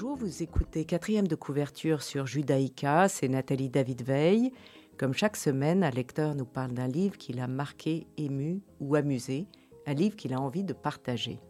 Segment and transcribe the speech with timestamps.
[0.00, 4.52] Bonjour, vous écoutez quatrième de couverture sur Judaïka, c'est Nathalie David Veil.
[4.96, 9.48] Comme chaque semaine, un lecteur nous parle d'un livre qui l'a marqué, ému ou amusé,
[9.86, 11.40] un livre qu'il a envie de partager.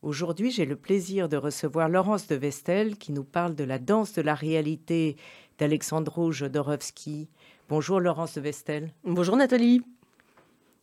[0.00, 4.14] Aujourd'hui, j'ai le plaisir de recevoir Laurence de Vestel qui nous parle de la danse
[4.14, 5.16] de la réalité
[5.58, 7.28] d'Alexandro Jodorowsky.
[7.68, 8.92] Bonjour Laurence de Vestel.
[9.04, 9.82] Bonjour Nathalie.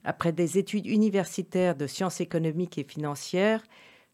[0.04, 3.64] Après des études universitaires de sciences économiques et financières,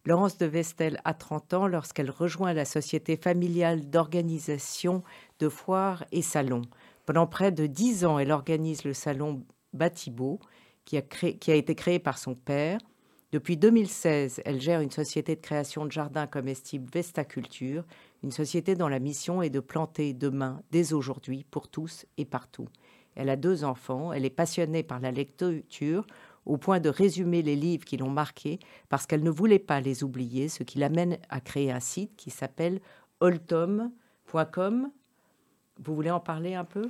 [0.05, 5.03] Laurence de Vestel a 30 ans lorsqu'elle rejoint la société familiale d'organisation
[5.39, 6.61] de foires et salons.
[7.05, 10.39] Pendant près de 10 ans, elle organise le salon Batibo,
[10.85, 12.79] qui a, qui a été créé par son père.
[13.31, 17.83] Depuis 2016, elle gère une société de création de jardins comestibles Vestaculture,
[18.23, 22.69] une société dont la mission est de planter demain, dès aujourd'hui, pour tous et partout.
[23.15, 26.05] Elle a deux enfants, elle est passionnée par la lecture
[26.45, 30.03] au point de résumer les livres qui l'ont marquée parce qu'elle ne voulait pas les
[30.03, 32.79] oublier, ce qui l'amène à créer un site qui s'appelle
[33.19, 34.91] oltom.com
[35.83, 36.89] vous voulez en parler un peu?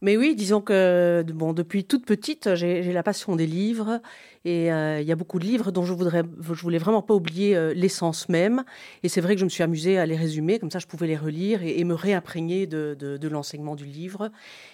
[0.00, 4.00] Mais oui, disons que bon, depuis toute petite, j'ai la passion des livres
[4.46, 7.14] et euh, il y a beaucoup de livres dont je voudrais, je voulais vraiment pas
[7.14, 8.64] oublier euh, l'essence même.
[9.02, 11.08] Et c'est vrai que je me suis amusée à les résumer, comme ça je pouvais
[11.08, 14.30] les relire et, me réimprégner de, de, l'enseignement du livre.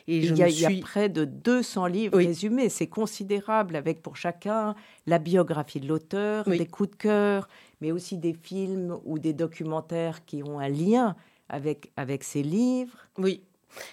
[0.06, 4.74] Et il, y a, près de 200 livres résumés, c'est considérable, avec pour chacun
[5.06, 7.48] la biographie de l'auteur, des coups de cœur,
[7.80, 11.16] mais aussi des films ou des documentaires qui ont un lien
[11.48, 12.96] avec, avec ces livres.
[13.18, 13.42] Oui.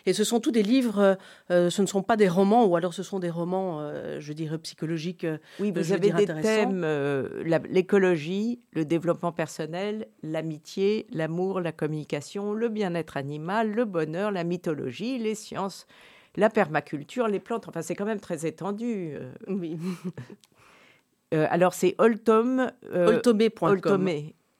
[0.05, 1.17] Et ce sont tous des livres,
[1.51, 4.33] euh, ce ne sont pas des romans, ou alors ce sont des romans, euh, je
[4.33, 5.23] dirais, psychologiques.
[5.23, 6.85] Euh, oui, vous avez des thèmes,
[7.69, 15.17] l'écologie, le développement personnel, l'amitié, l'amour, la communication, le bien-être animal, le bonheur, la mythologie,
[15.17, 15.87] les sciences,
[16.35, 17.67] la permaculture, les plantes.
[17.67, 19.15] Enfin, c'est quand même très étendu.
[19.47, 19.77] Oui.
[21.31, 22.71] alors, c'est Oltom.
[22.93, 24.09] Oltomé.com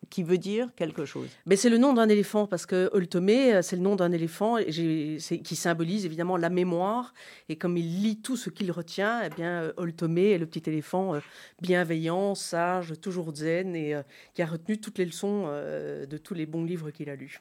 [0.10, 1.30] qui veut dire quelque chose.
[1.46, 4.58] Mais c'est le nom d'un éléphant parce que Oltomé, euh, c'est le nom d'un éléphant
[4.58, 7.14] qui symbolise évidemment la mémoire.
[7.48, 10.70] Et comme il lit tout ce qu'il retient, eh bien euh, Oltomé est le petit
[10.70, 11.20] éléphant euh,
[11.62, 13.96] bienveillant, sage, toujours zen et
[14.34, 17.40] qui a retenu toutes les leçons de tous les bons livres qu'il a lus.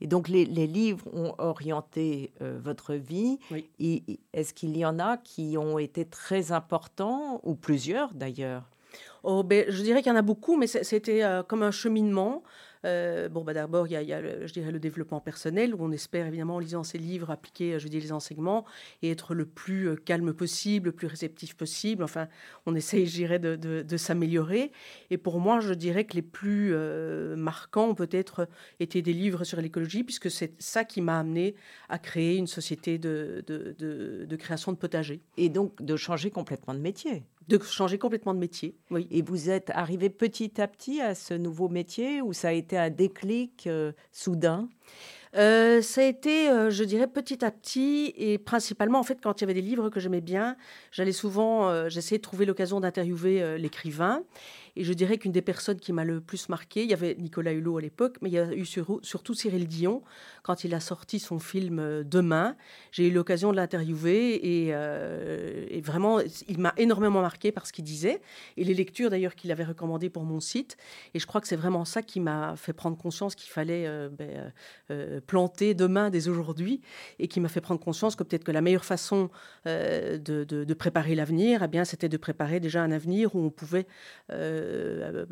[0.00, 3.38] Et donc les, livres ont orienté votre vie.
[4.32, 8.70] Est-ce qu'il y en a qui ont été très importants ou plusieurs d'ailleurs?
[9.22, 12.42] Oh, ben, je dirais qu'il y en a beaucoup, mais c'était euh, comme un cheminement.
[12.84, 15.92] Euh, bon, bah, d'abord, il y a, le, je dirais, le développement personnel, où on
[15.92, 18.64] espère évidemment, en lisant ces livres, appliquer, je dis, les enseignements
[19.02, 22.02] et être le plus euh, calme possible, le plus réceptif possible.
[22.02, 22.28] Enfin,
[22.66, 24.72] on essaye, je dirais, de, de, s'améliorer.
[25.10, 28.48] Et pour moi, je dirais que les plus euh, marquants ont peut-être
[28.78, 31.54] été des livres sur l'écologie, puisque c'est ça qui m'a amené
[31.88, 35.20] à créer une société de, de, création de potager.
[35.36, 38.76] Et donc, de changer complètement de métier de changer complètement de métier.
[38.90, 39.08] Oui.
[39.10, 42.69] Et vous êtes arrivé petit à petit à ce nouveau métier ou ça a été
[42.76, 44.68] un déclic euh, soudain
[45.36, 49.40] euh, ça a été, euh, je dirais, petit à petit, et principalement, en fait, quand
[49.40, 50.56] il y avait des livres que j'aimais bien,
[50.90, 54.24] j'allais souvent, j'essayais de trouver l'occasion d'interviewer l'écrivain.
[54.80, 57.52] Et je dirais qu'une des personnes qui m'a le plus marqué, il y avait Nicolas
[57.52, 60.02] Hulot à l'époque, mais il y a eu surtout Cyril Dion,
[60.42, 62.56] quand il a sorti son film euh, Demain.
[62.90, 64.40] J'ai eu l'occasion de l'interviewer
[64.72, 68.22] euh, et, vraiment, il m'a énormément marqué par ce qu'il disait
[68.56, 70.78] et les lectures d'ailleurs qu'il avait recommandées pour mon site.
[71.12, 74.08] Et je crois que c'est vraiment ça qui m'a fait prendre conscience qu'il fallait euh,
[74.08, 74.50] ben,
[75.26, 76.80] planter demain dès aujourd'hui
[77.18, 79.28] et qui m'a fait prendre conscience que peut-être que la meilleure façon
[79.66, 83.86] de, préparer l'avenir, eh c'était de préparer déjà un avenir où on pouvait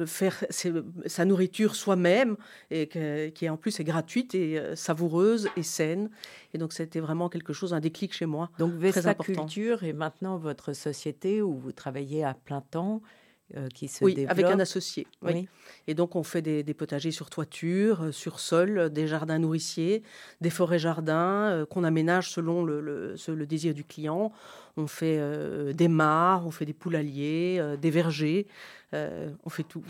[0.06, 2.37] faire sa nourriture soi-même
[2.71, 2.88] et
[3.34, 6.10] qui en plus est gratuite et euh, savoureuse et saine.
[6.54, 8.50] Et donc c'était vraiment quelque chose, un déclic chez moi.
[8.59, 13.03] Donc Vesta Culture est maintenant votre société où vous travaillez à plein temps.
[13.56, 15.06] Euh, qui se oui, avec un associé.
[15.22, 15.48] Oui.
[15.86, 20.03] Et donc on fait des, potagers sur toiture, sur sol, des jardins nourriciers,
[20.42, 24.33] des forêts jardins qu'on aménage selon le, le, désir du client.
[24.77, 25.18] On fait
[25.72, 28.47] des mares, on fait des poulaillers, des vergers.
[28.95, 29.84] Euh, on fait tout.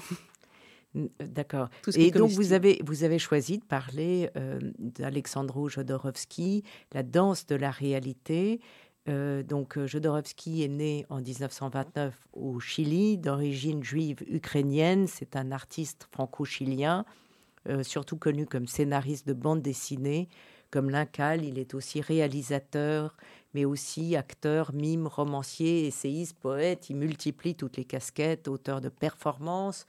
[1.20, 1.68] D'accord.
[1.94, 7.54] Et donc vous avez, vous avez choisi de parler euh, d'Alexandro Jodorowsky, la danse de
[7.54, 8.60] la réalité.
[9.08, 15.06] Euh, donc Jodorowsky est né en 1929 au Chili, d'origine juive ukrainienne.
[15.06, 17.04] C'est un artiste franco-chilien,
[17.82, 20.28] surtout connu comme scénariste de bande dessinée.
[20.70, 23.16] Comme Lincal, il est aussi réalisateur,
[23.54, 26.90] mais aussi acteur, mime, romancier, essayiste, poète.
[26.90, 29.86] Il multiplie toutes les casquettes, auteur de performances.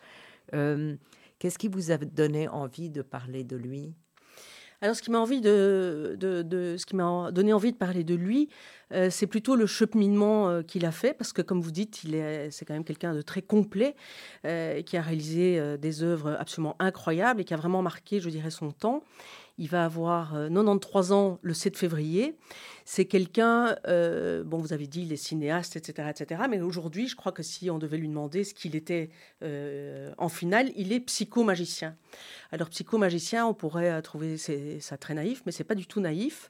[0.54, 0.96] Euh,
[1.38, 3.94] qu'est-ce qui vous a donné envie de parler de lui?
[4.82, 5.26] Alors, ce qui m'a
[7.32, 8.48] donné envie de parler de lui,
[8.94, 12.02] euh, c'est plutôt le cheminement euh, qu'il a fait, parce que comme vous dites,
[12.50, 13.96] c'est quand même quelqu'un de très complet,
[14.46, 18.52] euh, qui a réalisé des œuvres absolument incroyables et qui a vraiment marqué, je dirais,
[18.52, 19.04] son temps.
[19.58, 22.38] Il va avoir 93 ans le 7 février.
[22.92, 26.42] C'est quelqu'un, bon, vous avez dit, il est cinéaste, etc., etc.
[26.50, 29.10] Mais aujourd'hui, je crois que si on devait lui demander ce qu'il était
[29.44, 31.96] en finale, il est psychomagicien.
[32.52, 36.50] Alors, psychomagicien, on pourrait trouver ça très naïf, mais c'est pas du tout naïf.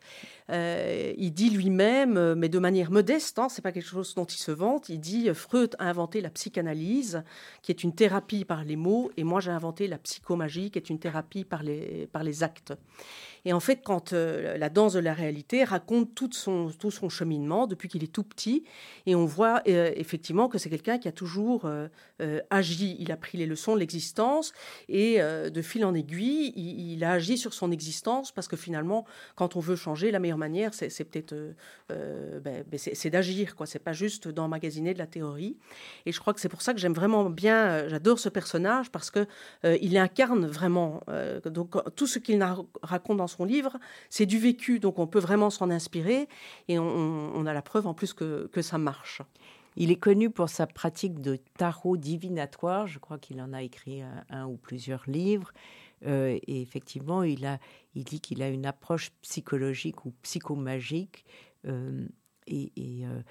[0.49, 4.37] il dit lui-même euh, mais de manière modeste, hein, c'est pas quelque chose dont il
[4.37, 4.89] se vante.
[4.89, 7.23] Il dit Freud a inventé la psychanalyse,
[7.61, 10.89] qui est une thérapie par les mots, et moi j'ai inventé la psychomagie, qui est
[10.89, 12.73] une thérapie par les, par les actes.
[13.45, 17.09] Et en fait, quand euh, la danse de la réalité raconte tout son, tout son
[17.09, 18.63] cheminement depuis qu'il est tout petit,
[19.05, 21.87] et on voit euh, effectivement que c'est quelqu'un qui a toujours euh,
[22.49, 22.97] agi.
[22.99, 24.53] Il a pris les leçons de l'existence
[24.87, 29.05] et de fil en aiguille, il, a agi sur son existence parce que finalement,
[29.35, 31.33] quand on veut changer, la meilleure manière, c'est peut-être
[31.89, 33.65] ben, ben, c'est d'agir, quoi.
[33.65, 35.57] C'est pas juste d'emmagasiner de la théorie.
[36.05, 39.11] Et je crois que c'est pour ça que j'aime vraiment bien, j'adore ce personnage parce
[39.11, 39.25] que
[39.63, 41.01] il incarne vraiment
[41.45, 42.43] donc tout ce qu'il
[42.83, 43.77] raconte dans son livre,
[44.09, 46.27] c'est du vécu, donc on peut vraiment s'en inspirer
[46.67, 49.21] et on, a la preuve en plus que, ça marche.
[49.77, 52.87] Il est connu pour sa pratique de tarot divinatoire.
[52.87, 55.53] Je crois qu'il en a écrit un, ou plusieurs livres.
[56.05, 57.59] Euh, et effectivement, il, a,
[57.95, 61.25] il dit qu'il a une approche psychologique ou psychomagique.
[61.65, 62.07] Euh,
[62.47, 62.71] et,
[63.05, 63.21] euh,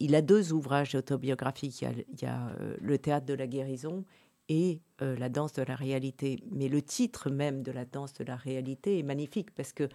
[0.00, 1.82] il a deux ouvrages autobiographiques.
[1.82, 4.04] Il y a Le théâtre de la guérison
[4.50, 6.42] et euh, la danse de la réalité.
[6.50, 9.88] Mais le titre même de la danse de la réalité est magnifique parce que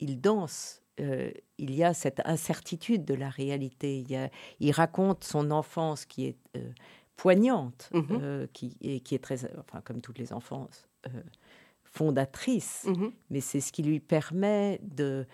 [0.00, 0.80] il danse.
[1.00, 3.98] Euh, il y a cette incertitude de la réalité.
[3.98, 4.30] Il,
[4.60, 6.70] il raconte son enfance qui est euh,
[7.16, 8.46] poignante, mhm.
[8.52, 10.86] qui, et qui est très, enfin comme toutes les enfances,
[11.82, 12.84] fondatrice.
[12.86, 13.12] Mhm.
[13.30, 15.26] Mais c'est ce qui lui permet de,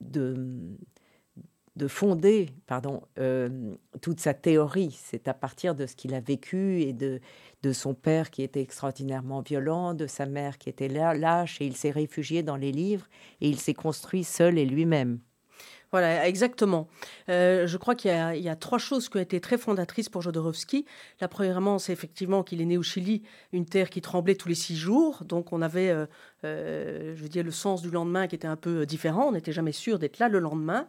[0.00, 0.76] de
[1.76, 4.98] de fonder pardon, euh, toute sa théorie.
[5.02, 7.20] C'est à partir de ce qu'il a vécu et de,
[7.62, 11.76] de son père qui était extraordinairement violent, de sa mère qui était lâche, et il
[11.76, 13.06] s'est réfugié dans les livres
[13.40, 15.20] et il s'est construit seul et lui-même.
[15.92, 16.88] Voilà, exactement.
[17.28, 20.86] Euh, je crois qu'il y, a trois choses qui ont été très fondatrices pour Jodorowsky.
[21.20, 23.22] La premièrement, c'est effectivement qu'il est né au Chili,
[23.52, 25.22] une terre qui tremblait tous les six jours.
[25.26, 28.86] Donc on avait, euh, je veux dire, le sens du lendemain qui était un peu
[28.86, 29.26] différent.
[29.28, 30.88] On n'était jamais sûr d'être là le lendemain.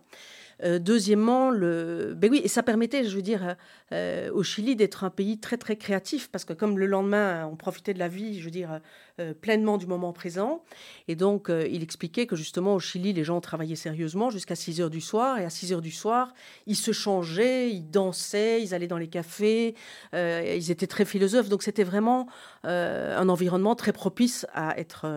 [0.63, 3.55] Euh, deuxièmement, ben oui, et ça permettait, je veux dire,
[3.91, 7.55] euh, au Chili d'être un pays très très créatif parce que comme le lendemain, on
[7.55, 8.79] profitait de la vie, je veux dire,
[9.19, 10.63] euh, pleinement du moment présent.
[11.07, 14.89] Et donc, il expliquait que justement au Chili, les gens travaillaient sérieusement jusqu'à 6 heures
[14.89, 15.37] du soir.
[15.39, 16.33] Et à 6 heures du soir,
[16.65, 19.75] ils se changeaient, ils dansaient, ils allaient dans les cafés,
[20.13, 21.49] ils étaient très philosophes.
[21.49, 22.27] Donc, c'était vraiment
[22.63, 25.07] un environnement très propice à être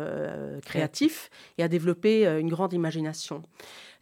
[0.65, 3.43] créatif et à développer une grande imagination.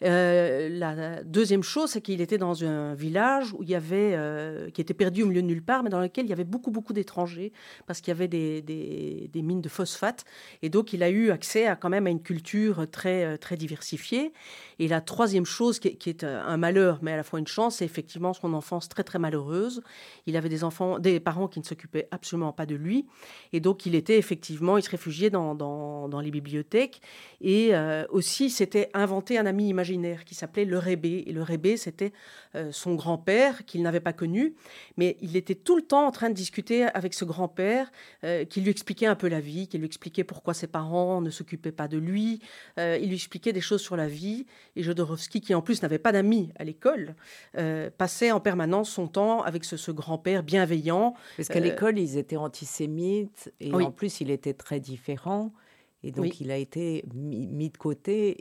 [0.03, 4.71] Euh, la deuxième chose, c'est qu'il était dans un village où il y avait, euh,
[4.71, 6.71] qui était perdu au milieu de nulle part, mais dans lequel il y avait beaucoup,
[6.71, 7.53] beaucoup d'étrangers,
[7.87, 10.25] parce qu'il y avait des, des, mines de phosphate.
[10.63, 13.57] Et donc, il a eu accès à, quand même à une culture très, euh, très
[13.57, 14.33] diversifiée.
[14.79, 17.85] Et la troisième chose, qui, est un malheur, mais à la fois une chance, c'est
[17.85, 19.83] effectivement son enfance très, très malheureuse.
[20.27, 23.07] Il avait des enfants, des parents qui ne s'occupaient absolument pas de lui.
[23.53, 27.01] Et donc, il était effectivement, il se réfugiait dans, dans, les bibliothèques.
[27.41, 27.73] Et
[28.11, 29.84] aussi, s'était inventé un ami imaginaire
[30.25, 31.25] qui s'appelait le Rébé.
[31.27, 32.13] Et le Rébé, c'était
[32.55, 34.55] euh, son grand-père qu'il n'avait pas connu,
[34.97, 37.91] mais il était tout le temps en train de discuter avec ce grand-père
[38.25, 41.31] euh, qui lui expliquait un peu la vie, qui lui expliquait pourquoi ses parents ne
[41.31, 42.41] s'occupaient pas de lui.
[42.79, 44.47] Euh, il lui expliquait des choses sur la vie.
[44.77, 47.15] Et Jodorowsky, qui en plus n'avait pas d'amis à l'école,
[47.99, 51.15] passait en permanence son temps avec ce, grand-père bienveillant.
[51.37, 55.53] Parce qu'à l'école, ils étaient antisémites et en plus, il était très différent.
[56.05, 58.37] Et donc, il a été mis, de côté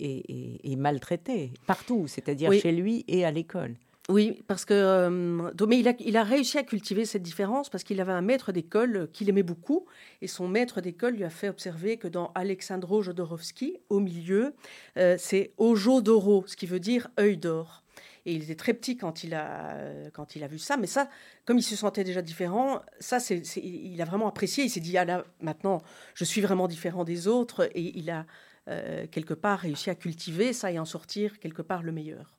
[0.63, 3.75] et, maltraité partout, c'est-à-dire chez lui et à l'école.
[4.09, 7.85] Oui, parce que euh, mais il a, il a, réussi à cultiver cette différence parce
[7.85, 9.85] qu'il avait un maître d'école qu'il aimait beaucoup
[10.21, 14.55] et son maître d'école lui a fait observer que dans Alexandro Jodorowsky, au milieu,
[14.97, 17.82] euh, c'est Ojo d'oro, ce qui veut dire œil d'or.
[18.25, 19.75] Et il était très petit quand il a,
[20.13, 20.77] quand il a vu ça.
[20.77, 21.09] Mais ça,
[21.45, 24.63] comme il se sentait déjà différent, ça, c'est, il a vraiment apprécié.
[24.63, 25.81] Il s'est dit, ah là, maintenant,
[26.13, 27.69] je suis vraiment différent des autres.
[27.75, 28.25] Et il a,
[28.69, 32.37] euh, quelque part, réussi à cultiver ça et en sortir, quelque part, le meilleur.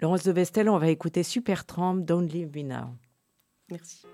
[0.00, 2.94] Laurence de Vestel, on va écouter Supertramp, Don't Leave Me Now.
[3.70, 4.06] Merci.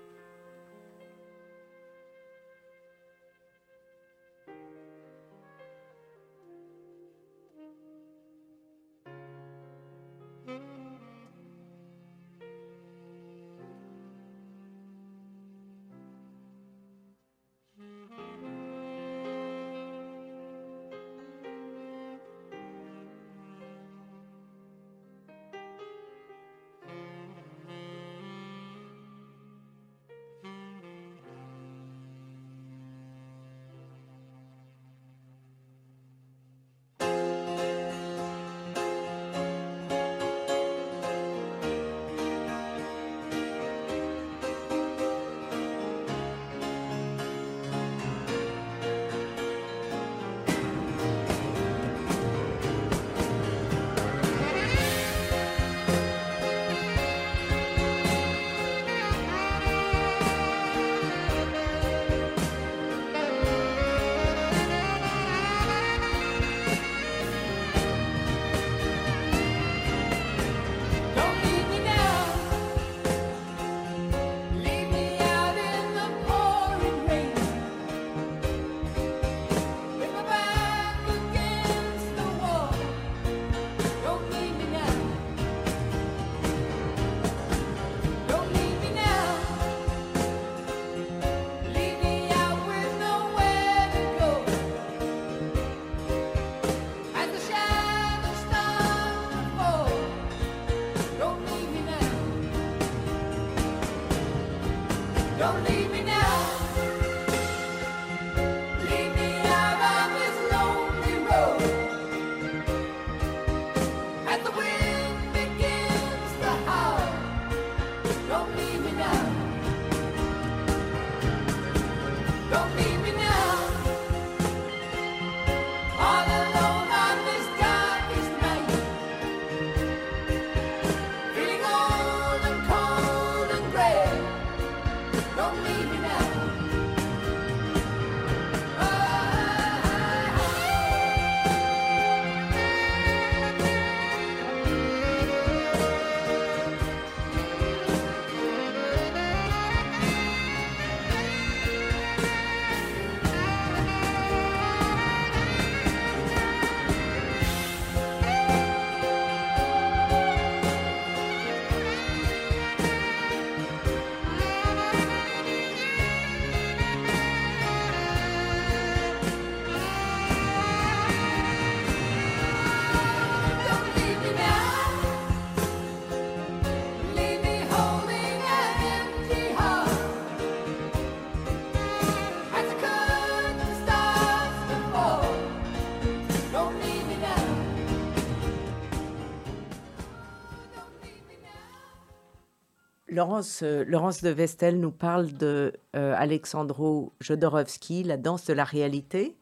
[193.21, 199.37] Laurence, Laurence de Vestel nous parle de Alexandro Jodorowsky, La danse de la réalité.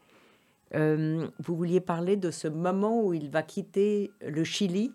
[0.74, 4.92] vous vouliez parler de ce moment où il va quitter le Chili?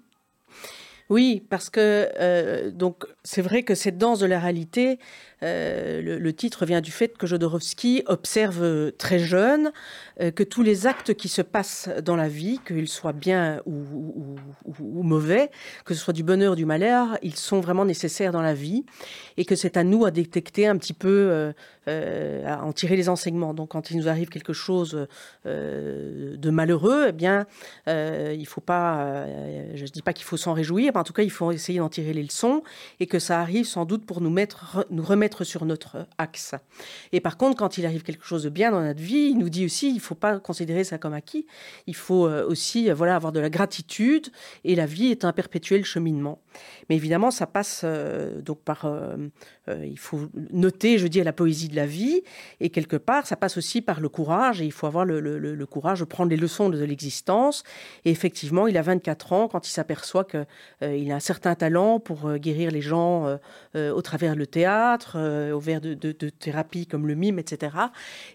[1.14, 4.99] Oui, parce que donc c'est vrai que cette danse de la réalité,
[5.44, 9.71] euh, le, titre vient du fait que Jodorowsky observe très jeune
[10.21, 14.37] euh, que tous les actes qui se passent dans la vie, qu'ils soient bien ou,
[15.04, 15.52] mauvais,
[15.85, 18.85] que ce soit du bonheur ou du malheur, ils sont vraiment nécessaires dans la vie
[19.37, 21.53] et que c'est à nous à détecter un petit peu,
[21.88, 23.55] euh, à en tirer les enseignements.
[23.55, 25.07] Donc quand il nous arrive quelque chose
[25.45, 27.47] de malheureux, eh bien,
[27.87, 29.26] il ne faut pas,
[29.75, 31.79] je ne dis pas qu'il faut s'en réjouir, mais en tout cas, il faut essayer
[31.79, 32.62] d'en tirer les leçons
[33.00, 36.55] et que ça arrive sans doute pour nous, mettre, nous remettre sur notre axe.
[37.12, 39.49] Et par contre, quand il arrive quelque chose de bien dans notre vie, il nous
[39.49, 41.47] dit aussi, il ne faut pas considérer ça comme acquis.
[41.87, 44.29] Il faut euh, aussi, euh, voilà, avoir de la gratitude.
[44.64, 46.41] Et la vie est un perpétuel cheminement.
[46.88, 48.87] Mais évidemment, ça passe euh, donc par,
[49.69, 52.23] il faut noter, je dis, la poésie de la vie.
[52.61, 54.61] Et quelque part, ça passe aussi par le courage.
[54.61, 57.62] Et il faut avoir le, courage de prendre les leçons de, l'existence.
[58.04, 62.35] Et effectivement, il a 24 ans quand il s'aperçoit qu'il a un certain talent pour
[62.35, 63.38] guérir les gens
[63.75, 67.76] au travers le théâtre, euh, au verre de, thérapie comme le mime, etc.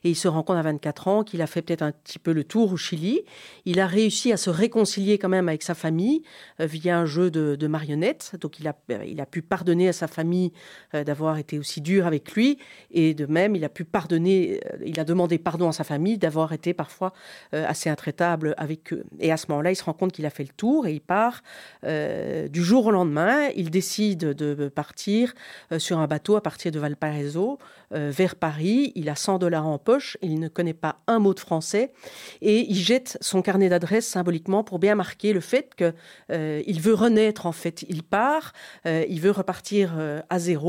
[0.04, 2.34] Et il se rend compte à 24 ans qu'il a fait peut-être un petit peu
[2.34, 3.22] le tour au Chili.
[3.66, 6.24] Il a réussi à se réconcilier quand même avec sa famille
[6.60, 8.36] euh, via un jeu de, marionnettes.
[8.42, 12.58] Donc il a, pu pardonner à sa famille euh, d'avoir été aussi dur avec lui.
[12.92, 16.54] Et de même, il a pu pardonner, il a demandé pardon à sa famille d'avoir
[16.54, 17.14] été parfois
[17.52, 19.04] assez intraitable avec eux.
[19.20, 21.02] Et à ce moment-là, il se rend compte qu'il a fait le tour et il
[21.02, 21.42] part
[21.84, 23.50] du jour au lendemain.
[23.56, 25.34] Il décide de partir
[25.78, 27.60] sur un bateau à partir de Valparaiso
[27.94, 28.92] euh, vers Paris.
[28.94, 31.92] Il a 100 dollars en poche, il ne connaît pas un mot de français
[32.40, 35.94] et il jette son carnet d'adresses symboliquement pour bien marquer le fait qu'il
[36.32, 37.86] euh, veut renaître en fait.
[37.90, 38.54] Il part,
[38.86, 39.94] euh, il veut repartir
[40.30, 40.69] à zéro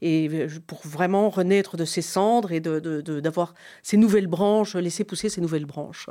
[0.00, 5.28] et pour vraiment renaître de ses cendres et d'avoir de, ses nouvelles branches, laisser pousser
[5.28, 6.08] ses nouvelles branches.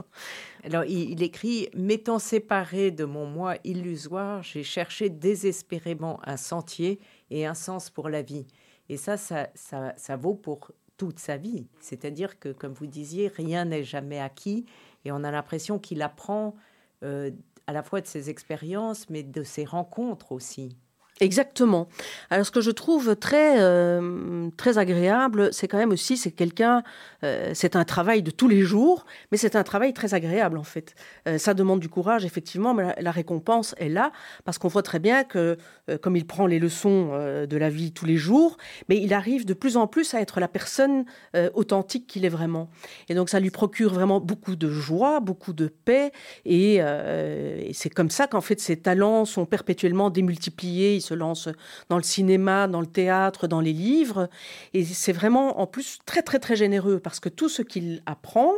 [0.63, 6.99] Alors il, il écrit M'étant séparé de mon moi illusoire, j'ai cherché désespérément un sentier
[7.29, 8.45] et un sens pour la vie.
[8.89, 11.67] Et ça, ça, ça, vaut pour toute sa vie.
[11.79, 14.65] C'est-à-dire que, comme vous disiez, rien n'est jamais acquis
[15.05, 16.55] et on a l'impression qu'il apprend
[17.03, 17.31] euh,
[17.67, 20.77] à la fois de ses expériences, mais de ses rencontres aussi.
[21.19, 21.87] Exactement.
[22.29, 26.83] Alors ce que je trouve très euh, très agréable, c'est quand même aussi c'est quelqu'un,
[27.23, 30.63] euh, c'est un travail de tous les jours, mais c'est un travail très agréable en
[30.63, 30.93] fait.
[31.27, 34.11] Euh, ça demande du courage effectivement, mais la, récompense est là
[34.45, 35.57] parce qu'on voit très bien que
[36.01, 37.07] comme il prend les leçons
[37.47, 38.57] de la vie tous les jours,
[38.89, 41.05] mais il arrive de plus en plus à être la personne
[41.53, 42.69] authentique qu'il est vraiment.
[43.07, 46.11] Et donc ça lui procure vraiment beaucoup de joie, beaucoup de paix,
[46.43, 51.49] et, et c'est comme ça qu'en fait ses talents sont perpétuellement démultipliés se lance
[51.89, 54.29] dans le cinéma, dans le théâtre, dans les livres.
[54.73, 58.53] Et c'est vraiment en plus très très très généreux parce que tout ce qu'il apprend,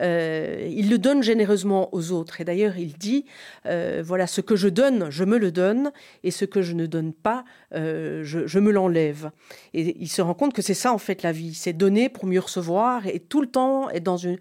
[0.00, 2.40] euh, il le donne généreusement aux autres.
[2.40, 3.24] Et d'ailleurs, il dit,
[3.66, 5.92] euh, voilà, ce que je donne, je me le donne,
[6.24, 7.44] et ce que je ne donne pas,
[7.74, 9.30] euh, je, me l'enlève.
[9.74, 12.26] Et il se rend compte que c'est ça en fait la vie, c'est donner pour
[12.26, 14.38] mieux recevoir, et tout le temps être dans une,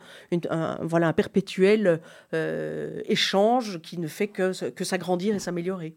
[0.50, 2.01] un, voilà, un perpétuel
[3.06, 5.96] échange qui ne fait que, que s'agrandir et s'améliorer.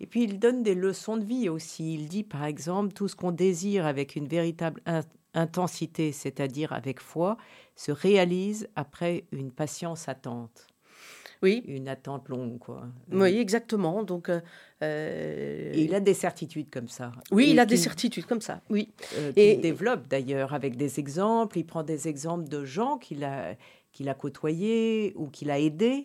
[0.00, 1.94] Et puis il donne des leçons de vie aussi.
[1.94, 4.80] Il dit par exemple, tout ce qu'on désire avec une véritable
[5.34, 7.36] intensité, c'est-à-dire avec foi,
[7.76, 10.66] se réalise après une patience attente.
[11.42, 11.62] Oui.
[11.66, 12.86] Une attente longue, quoi.
[13.12, 14.02] Oui, exactement.
[14.02, 14.40] Donc, euh,
[14.82, 17.12] euh, Et il a des certitudes comme ça.
[17.30, 18.62] Oui, il a des certitudes comme ça.
[18.70, 18.92] Oui.
[19.18, 21.58] Euh, et il développe d'ailleurs avec des exemples.
[21.58, 23.56] Il prend des exemples de gens qu'il a
[23.92, 26.04] qu'il a côtoyés ou qu'il a aidés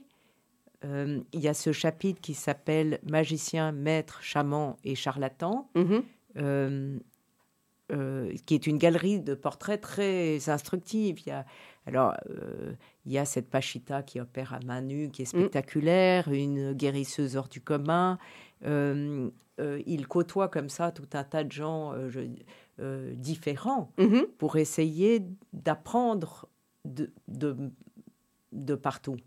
[0.86, 6.04] euh, il y a ce chapitre qui s'appelle Magicien, maître, chaman et charlatan, mhm.
[6.38, 6.98] euh,
[7.92, 11.20] euh, qui est une galerie de portraits très instructive.
[11.26, 11.46] Il y a,
[11.86, 12.14] alors,
[13.06, 15.40] il y a cette Pachita qui opère à main nue, qui est mm.
[15.40, 18.18] spectaculaire, une guérisseuse hors du commun.
[18.64, 21.94] il côtoie comme ça tout un tas de gens
[23.16, 24.28] différents mhm.
[24.38, 26.48] pour essayer d'apprendre
[26.86, 27.12] de,
[28.52, 29.18] de partout.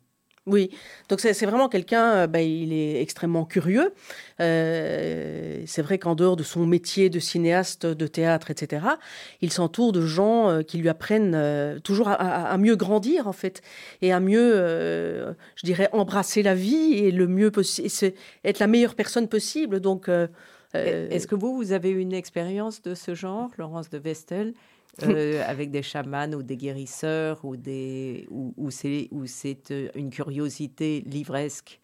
[0.46, 0.70] Oui,
[1.09, 3.94] donc c'est vraiment quelqu'un, euh, bah, il est extrêmement curieux.
[4.40, 8.85] Euh, c'est vrai qu'en dehors de son métier de cinéaste, de théâtre, etc.,
[9.40, 13.62] il s'entoure de gens euh, qui lui apprennent toujours à, mieux grandir, en fait,
[14.00, 14.52] et à mieux,
[15.55, 17.88] je dirais, embrasser la vie et le mieux possible,
[18.44, 19.78] être la meilleure personne possible.
[19.78, 20.11] Donc,
[20.74, 24.55] est-ce que vous, vous avez une expérience de ce genre, Laurence de Vestel?
[25.02, 29.09] Euh, avec des chamans ou des guérisseurs ou des ou, c'est
[29.70, 31.81] euh, une curiosité livresque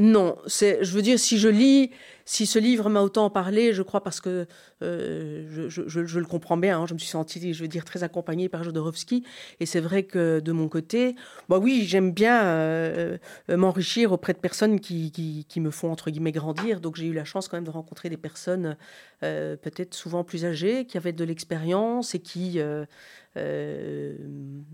[0.00, 1.90] Non, c'est, je veux dire, si je lis,
[2.24, 4.46] si ce livre m'a autant parlé, je crois parce que
[4.82, 6.80] euh, je, le comprends bien.
[6.80, 6.86] Hein.
[6.86, 9.24] je me suis sentie, je veux dire, très accompagnée par Jodorowsky.
[9.60, 11.16] Et c'est vrai que de mon côté,
[11.50, 16.80] bah oui, j'aime bien euh, m'enrichir auprès de personnes qui, me font entre guillemets grandir.
[16.80, 18.78] Donc j'ai eu la chance quand même de rencontrer des personnes
[19.22, 22.58] euh, peut-être souvent plus âgées, qui avaient de l'expérience et qui,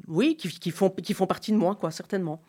[0.07, 2.41] oui, qui, font qui font partie de moi, quoi, certainement.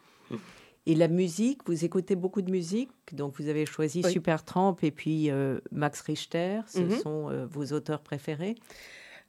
[0.87, 4.91] Et la musique, vous écoutez beaucoup de musique, donc vous avez choisi Super Supertramp et
[4.91, 6.99] puis euh, Max Richter, ce mhm.
[7.01, 8.55] sont euh, vos auteurs préférés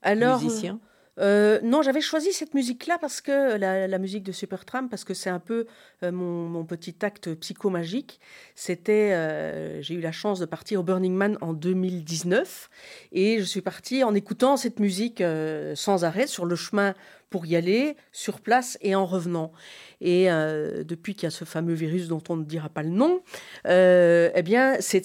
[0.02, 0.78] Alors, musiciens
[1.20, 5.30] euh, non, j'avais choisi cette musique-là parce que la, musique de Supertramp, parce que c'est
[5.30, 5.66] un peu
[6.00, 8.20] mon, petit acte psychomagique.
[8.54, 12.70] C'était, j'ai eu la chance de partir au Burning Man en 2019
[13.10, 15.20] et je suis partie en écoutant cette musique
[15.74, 16.94] sans arrêt sur le chemin
[17.30, 19.52] pour y aller, sur place et en revenant.
[20.00, 22.90] Et euh, depuis qu'il y a ce fameux virus dont on ne dira pas le
[22.90, 23.22] nom,
[23.66, 25.00] euh, eh bien, c'est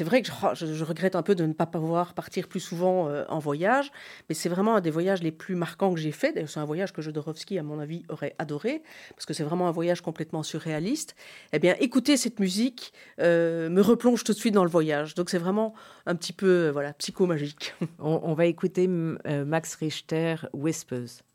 [0.00, 3.38] vrai que je, regrette un peu de ne pas pouvoir partir plus souvent euh, en
[3.38, 3.90] voyage,
[4.28, 6.46] mais c'est vraiment un des voyages les plus marquants que j'ai fait.
[6.46, 8.82] C'est un voyage que Jodorowsky, à mon avis, aurait adoré,
[9.14, 11.14] parce que c'est vraiment un voyage complètement surréaliste.
[11.52, 15.14] Eh bien, écouter cette musique me replonge tout de suite dans le voyage.
[15.14, 15.74] Donc, c'est vraiment
[16.06, 17.74] un petit peu, voilà, psychomagique.
[17.98, 21.27] On, on va écouter Max Richter, Whispers.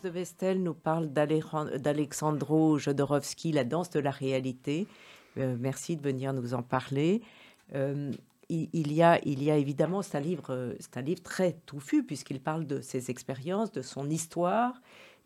[0.00, 4.86] De Vestel nous parle d'Alexandro Jodorowsky, La danse de la réalité.
[5.36, 7.20] Euh, merci de venir nous en parler.
[7.74, 8.10] Euh,
[8.48, 10.74] il, y a, il y a évidemment, c'est un livre,
[11.22, 14.80] très touffu puisqu'il parle de ses expériences, de son histoire,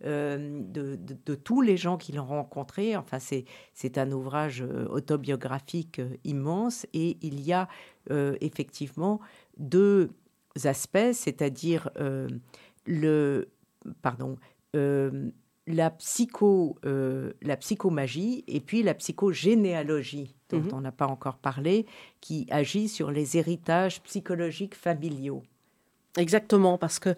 [0.04, 2.96] euh, de, tous les gens qu'il a rencontrés.
[2.96, 7.68] Enfin, c'est, un ouvrage autobiographique immense et il y a
[8.10, 9.20] effectivement
[9.58, 10.10] deux
[10.64, 11.90] aspects, c'est-à-dire
[12.86, 13.48] le
[14.02, 14.36] pardon,
[15.66, 20.70] la, psycho, euh, la psychomagie et puis la psychogénéalogie, dont mhm.
[20.72, 21.86] on n'a pas encore parlé,
[22.20, 25.42] qui agit sur les héritages psychologiques familiaux.
[26.16, 27.14] Exactement, parce que,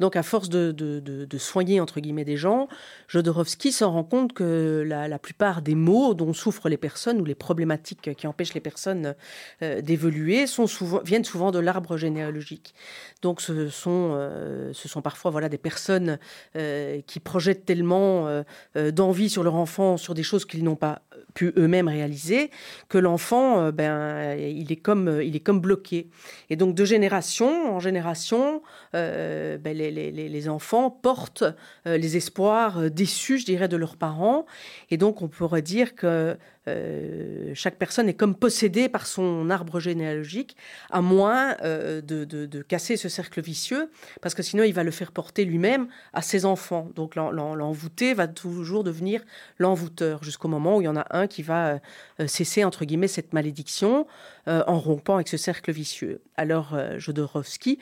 [0.00, 2.68] donc, à force de, soigner, entre guillemets, des gens,
[3.06, 7.36] Jodorowsky se rend compte que la, plupart des maux dont souffrent les personnes ou les
[7.36, 9.14] problématiques qui empêchent les personnes
[9.62, 12.74] euh, d'évoluer souvent, viennent souvent de l'arbre généalogique.
[13.22, 16.18] Donc, ce sont, euh, ce sont parfois voilà, des personnes
[16.56, 18.42] euh, qui projettent tellement
[18.74, 21.02] d'envie sur leur enfant, sur des choses qu'ils n'ont pas
[21.34, 22.50] pu eux-mêmes réaliser,
[22.88, 26.08] que l'enfant, ben, il, est comme, il est comme bloqué.
[26.48, 28.62] Et donc, de génération en génération,
[28.94, 31.44] euh, ben, les, enfants portent
[31.86, 34.46] euh, les espoirs euh, déçus, je dirais, de leurs parents.
[34.90, 36.36] Et donc, on pourrait dire que
[36.68, 40.56] euh, chaque personne est comme possédée par son arbre généalogique,
[40.90, 45.10] à moins euh, de, casser ce cercle vicieux, parce que sinon il va le faire
[45.10, 46.90] porter lui-même à ses enfants.
[46.94, 49.24] Donc l'envoûté va toujours devenir
[49.58, 51.80] l'envoûteur, jusqu'au moment où il y en a un qui va
[52.20, 54.06] euh, cesser, entre guillemets, cette malédiction
[54.46, 56.22] en rompant avec ce cercle vicieux.
[56.36, 57.78] Alors Jodorowsky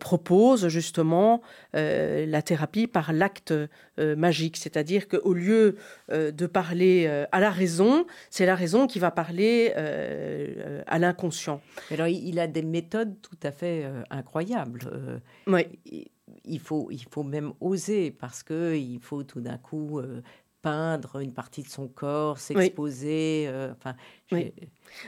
[0.00, 1.40] propose justement
[1.72, 3.54] la thérapie par l'acte
[3.98, 5.76] magique, c'est-à-dire qu'au lieu
[6.10, 11.60] de parler à la raison, c'est la raison qui va parler euh, à l'inconscient.
[11.90, 14.80] Alors, il a des méthodes tout à fait euh, incroyables.
[14.92, 15.64] Euh, oui.
[16.44, 20.00] Il faut, il faut même oser parce que il faut tout d'un coup
[20.62, 23.50] peindre une partie de son corps, s'exposer.
[23.72, 23.96] enfin,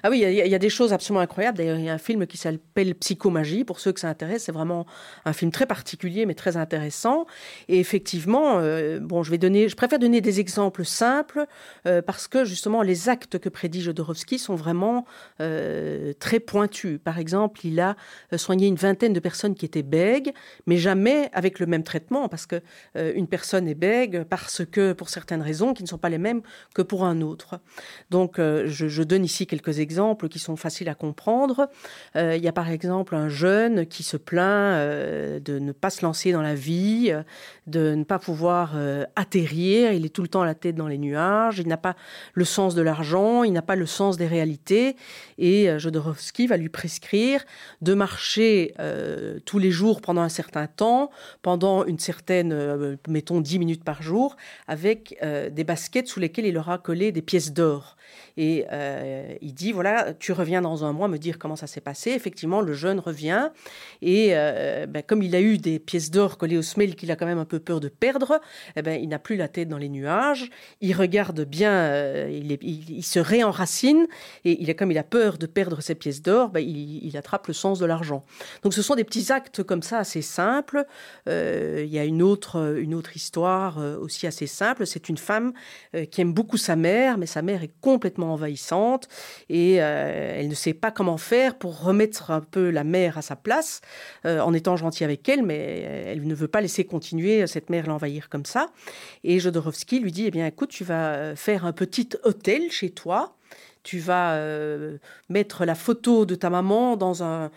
[0.02, 1.58] ah oui, il y, a des choses absolument incroyables.
[1.58, 3.64] D'ailleurs, il y a un film qui s'appelle Psychomagie.
[3.64, 4.86] Pour ceux que ça intéresse, c'est vraiment
[5.24, 7.26] un film très particulier, mais très intéressant.
[7.68, 11.46] Et effectivement, euh, bon, je vais donner, je préfère donner des exemples simples
[11.86, 15.04] euh, parce que justement, les actes que prédit Jodorowsky sont vraiment
[15.40, 16.98] euh, très pointus.
[17.02, 17.96] Par exemple, il a
[18.36, 20.32] soigné une vingtaine de personnes qui étaient bègues,
[20.66, 22.60] mais jamais avec le même traitement, parce que
[22.94, 26.42] une personne est bègue parce que pour certaines raisons qui ne sont pas les mêmes
[26.74, 27.60] que pour un autre.
[28.10, 31.68] Donc, je, je donne ici quelques exemples qui sont faciles à comprendre.
[32.16, 35.90] Euh, il y a par exemple un jeune qui se plaint euh, de ne pas
[35.90, 37.12] se lancer dans la vie,
[37.66, 39.92] de ne pas pouvoir euh, atterrir.
[39.92, 41.58] Il est tout le temps la tête dans les nuages.
[41.58, 41.96] Il n'a pas
[42.34, 43.44] le sens de l'argent.
[43.44, 44.96] Il n'a pas le sens des réalités.
[45.38, 47.44] Et Jodorowsky va lui prescrire
[47.80, 48.74] de marcher
[49.44, 51.10] tous les jours pendant un certain temps,
[51.42, 54.36] pendant une certaine, mettons, 10 minutes par jour,
[54.68, 57.96] avec des baskets sous lesquelles il aura collé des pièces d'or.
[58.36, 61.80] Et euh, il dit, voilà, tu reviens dans un mois me dire comment ça s'est
[61.80, 62.10] passé.
[62.10, 63.50] Effectivement, le jeune revient.
[64.00, 67.16] Et euh, ben, comme il a eu des pièces d'or collées au semelle qu'il a
[67.16, 68.40] quand même un peu peur de perdre,
[68.76, 70.50] eh ben, il n'a plus la tête dans les nuages.
[70.80, 74.06] Il regarde bien, euh, il, se réenracine.
[74.44, 77.52] Et il comme il a peur de perdre ses pièces d'or, ben, il, attrape le
[77.52, 78.24] sens de l'argent.
[78.62, 80.86] Donc ce sont des petits actes comme ça assez simples.
[81.26, 84.86] il y a une autre, une autre histoire aussi assez simple.
[84.86, 85.52] C'est une femme
[86.10, 89.08] qui aime beaucoup sa mère, mais sa mère est complètement envahissante
[89.48, 93.22] et euh, elle ne sait pas comment faire pour remettre un peu la mère à
[93.22, 93.80] sa place
[94.24, 97.86] euh, en étant gentille avec elle, mais elle ne veut pas laisser continuer cette mère
[97.86, 98.68] l'envahir comme ça.
[99.24, 103.36] Et Jodorowsky lui dit, eh bien écoute, tu vas faire un petit hôtel chez toi
[103.82, 107.50] tu vas euh, mettre la photo de ta maman dans un,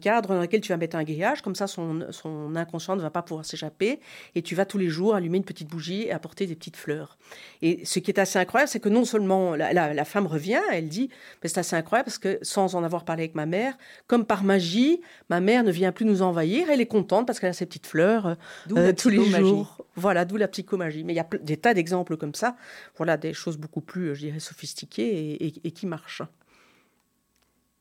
[0.00, 3.10] cadre dans lequel tu vas mettre un grillage, comme ça son, son inconscient ne va
[3.10, 4.00] pas pouvoir s'échapper,
[4.34, 7.16] et tu vas tous les jours allumer une petite bougie et apporter des petites fleurs.
[7.62, 11.10] Et ce qui est assez incroyable, c'est que non seulement la, femme revient, elle dit,
[11.42, 14.42] mais c'est assez incroyable parce que sans en avoir parlé avec ma mère, comme par
[14.42, 17.66] magie, ma mère ne vient plus nous envahir, elle est contente parce qu'elle a ses
[17.66, 18.36] petites fleurs
[18.76, 19.78] euh, tous les jours.
[19.94, 21.04] Voilà, d'où la psychomagie.
[21.04, 22.56] Mais il y a des tas d'exemples comme ça,
[22.96, 26.22] voilà, des choses beaucoup plus, je dirais, sophistiquées et et, qui marche.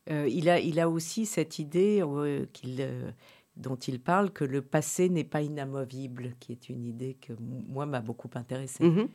[0.09, 3.11] Euh, il, a, il a aussi cette idée euh, qu'il, euh,
[3.55, 7.85] dont il parle que le passé n'est pas inamovible, qui est une idée que moi
[7.85, 8.83] m'a beaucoup intéressée.
[8.83, 9.07] Mhm.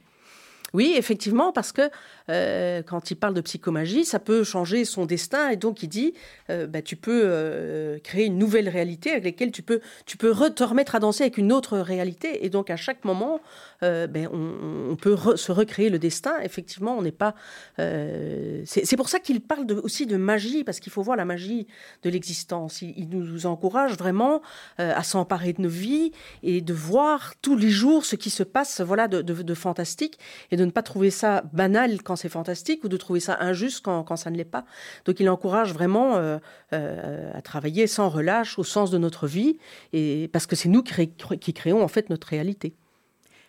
[0.74, 1.82] Oui, effectivement, parce que
[2.28, 5.50] euh, quand il parle de psychomagie, ça peut changer son destin.
[5.50, 6.14] Et donc, il dit,
[6.50, 10.34] euh, bah, tu peux euh, créer une nouvelle réalité avec laquelle tu peux, tu peux
[10.50, 12.44] te remettre à danser avec une autre réalité.
[12.44, 13.40] Et donc, à chaque moment,
[13.82, 16.38] ben, on, peut se recréer le destin.
[16.42, 17.34] Effectivement, on n'est pas...
[17.78, 21.66] C'est pour ça qu'il parle aussi de magie, parce qu'il faut voir la magie
[22.02, 22.82] de l'existence.
[22.82, 24.42] Il, nous encourage vraiment
[24.78, 26.12] à s'emparer de nos vies
[26.42, 30.18] et de voir tous les jours ce qui se passe voilà, de, fantastique.
[30.50, 33.82] Et de ne pas trouver ça banal quand c'est fantastique ou de trouver ça injuste
[33.82, 34.64] quand, ça ne l'est pas.
[35.04, 36.38] Donc il encourage vraiment euh,
[36.72, 39.58] euh, à travailler sans relâche au sens de notre vie,
[39.92, 42.74] et, parce que c'est nous qui, créons en fait notre réalité.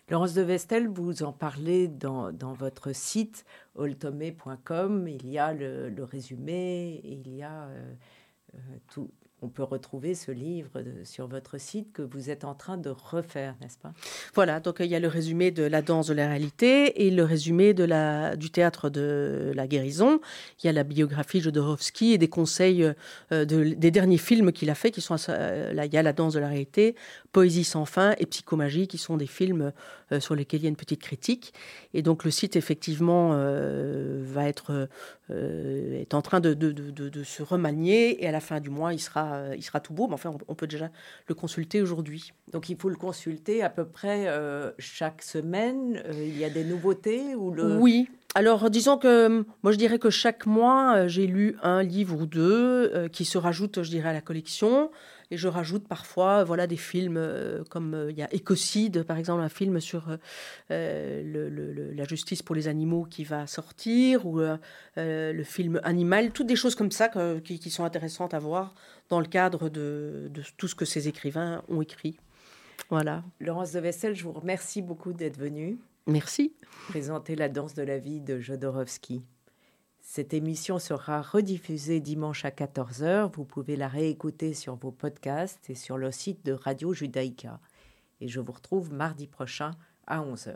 [0.10, 3.44] Laurence de Vestel, vous en parlez dans, votre site
[3.76, 5.06] oltomé.com.
[5.06, 7.94] Il y a le, résumé, il y a euh,
[8.90, 12.90] tout, on peut retrouver ce livre sur votre site que vous êtes en train de
[12.90, 13.94] refaire, n'est-ce pas?
[14.34, 17.24] Voilà, donc il y a le résumé de la danse de la réalité et le
[17.24, 20.20] résumé de la, du théâtre de la guérison.
[20.64, 22.92] Il y a la biographie Jodorowsky et des conseils
[23.32, 26.14] euh, des derniers films qu'il a fait, qui sont euh, là, il y a la
[26.14, 26.96] danse de la réalité,
[27.32, 29.72] Poésie sans fin et Psychomagie, qui sont des films
[30.07, 31.54] euh, sur lesquels il y a une petite critique.
[31.94, 34.90] Et donc le site, effectivement, va être
[35.30, 39.00] est en train de, de, de se remanier et à la fin du mois, il
[39.00, 40.90] sera euh, il sera tout beau, mais enfin, on, peut déjà
[41.28, 42.34] le consulter aujourd'hui.
[42.52, 46.02] Donc, il faut le consulter à peu près euh, chaque semaine.
[46.06, 47.78] Euh, il y a des nouveautés ou le...
[47.78, 52.28] Oui, alors, disons que moi, je dirais que chaque mois, j'ai lu un livre ou
[52.28, 54.92] deux qui se rajoutent, je dirais, à la collection.
[55.32, 57.20] Et je rajoute parfois voilà, des films
[57.72, 60.16] comme il y a Écocide, par exemple, un film sur
[60.70, 64.40] la justice pour les animaux qui va sortir, ou
[64.98, 67.10] le film Animal, toutes des choses comme ça
[67.44, 68.76] qui, sont intéressantes à voir
[69.10, 72.20] dans le cadre de, de tout ce que ces écrivains ont écrit.
[72.92, 73.24] Voilà.
[73.40, 75.80] Laurence de Vessel, je vous remercie beaucoup d'être venue.
[76.08, 76.54] Merci.
[76.88, 79.22] Présenter la danse de la vie de Jodorowsky.
[80.00, 83.30] Cette émission sera rediffusée dimanche à 14h.
[83.34, 87.60] Vous pouvez la réécouter sur vos podcasts et sur le site de Radio Judaïka.
[88.22, 89.72] Et je vous retrouve mardi prochain
[90.08, 90.56] à 11h.